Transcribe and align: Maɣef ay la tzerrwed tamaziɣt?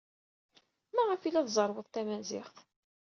Maɣef 0.95 1.21
ay 1.23 1.31
la 1.31 1.43
tzerrwed 1.47 1.87
tamaziɣt? 1.89 2.55